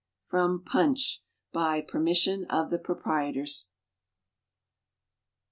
(From 0.25 0.63
"PUNCH," 0.63 1.21
by 1.51 1.79
permission 1.81 2.45
of 2.45 2.71
the 2.71 2.79
Proprietors.) 2.79 3.69